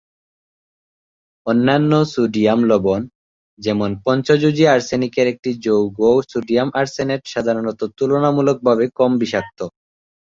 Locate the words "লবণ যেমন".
2.63-3.89